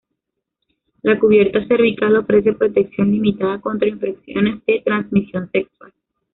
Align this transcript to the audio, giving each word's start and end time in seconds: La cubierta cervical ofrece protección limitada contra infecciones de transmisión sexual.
La 1.03 1.19
cubierta 1.19 1.63
cervical 1.67 2.15
ofrece 2.17 2.53
protección 2.53 3.11
limitada 3.11 3.61
contra 3.61 3.87
infecciones 3.87 4.65
de 4.65 4.81
transmisión 4.83 5.47
sexual. 5.51 5.93